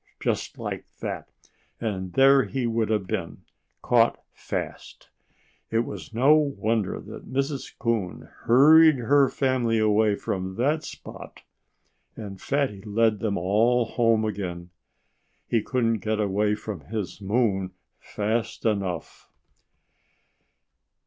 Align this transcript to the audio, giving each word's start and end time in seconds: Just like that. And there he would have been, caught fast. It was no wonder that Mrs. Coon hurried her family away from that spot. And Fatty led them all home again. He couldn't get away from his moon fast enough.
Just 0.19 0.57
like 0.57 0.83
that. 1.01 1.27
And 1.79 2.13
there 2.13 2.45
he 2.45 2.65
would 2.65 2.89
have 2.89 3.05
been, 3.05 3.43
caught 3.83 4.19
fast. 4.33 5.09
It 5.69 5.81
was 5.85 6.11
no 6.11 6.33
wonder 6.33 6.99
that 6.99 7.31
Mrs. 7.31 7.77
Coon 7.77 8.27
hurried 8.45 8.95
her 8.95 9.29
family 9.29 9.77
away 9.77 10.15
from 10.15 10.55
that 10.55 10.83
spot. 10.83 11.43
And 12.15 12.41
Fatty 12.41 12.81
led 12.81 13.19
them 13.19 13.37
all 13.37 13.85
home 13.85 14.25
again. 14.25 14.71
He 15.47 15.61
couldn't 15.61 15.99
get 15.99 16.19
away 16.19 16.55
from 16.55 16.79
his 16.85 17.21
moon 17.21 17.73
fast 17.99 18.65
enough. 18.65 19.29